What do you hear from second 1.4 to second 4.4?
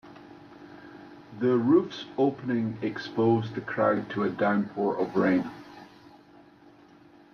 roof's opening exposed the crowd to a